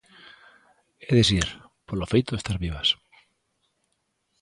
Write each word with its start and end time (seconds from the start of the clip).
É 1.09 1.11
dicir, 1.19 1.45
polo 1.87 2.09
feito 2.11 2.31
de 2.33 2.39
estar 2.41 2.57
vivas. 2.65 2.87